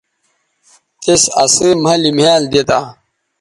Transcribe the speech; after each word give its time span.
تِس 1.01 1.23
اسئ 1.43 1.69
مھلِ 1.83 2.03
مھیال 2.17 2.43
دی 2.51 2.61
تا 2.67 2.79